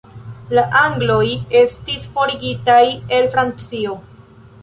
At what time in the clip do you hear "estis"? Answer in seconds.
1.59-2.07